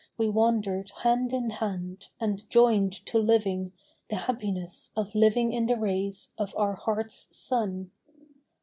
1 0.15 0.31
25 0.33 0.33
We 0.33 0.35
wandered 0.35 0.89
hand 1.03 1.31
in 1.31 1.49
hand, 1.51 2.07
and 2.19 2.49
joined 2.49 2.91
to 3.05 3.19
living 3.19 3.71
The 4.09 4.15
happiness 4.15 4.89
of 4.95 5.13
living 5.13 5.53
in 5.53 5.67
the 5.67 5.77
rays 5.77 6.31
Of 6.39 6.55
our 6.57 6.73
hearts' 6.73 7.27
sun. 7.29 7.91